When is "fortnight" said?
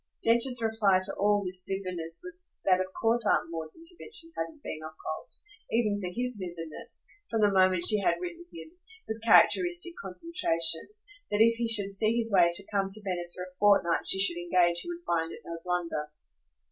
13.59-14.07